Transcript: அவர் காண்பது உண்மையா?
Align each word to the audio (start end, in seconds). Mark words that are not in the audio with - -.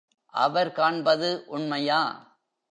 அவர் 0.33 0.71
காண்பது 0.71 1.43
உண்மையா? 1.47 2.01